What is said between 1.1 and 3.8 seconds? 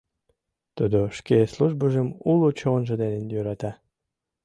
шке службыжым уло чонжо дене йӧрата.